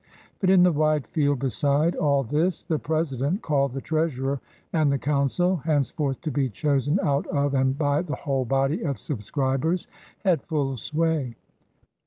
[0.39, 4.39] But in the wide field beside all this the President— called the Treasurer—
[4.73, 8.97] and the Council, henceforth to be chosen out of and by the whole body of
[8.97, 9.85] subscribers,
[10.23, 11.35] had full sway.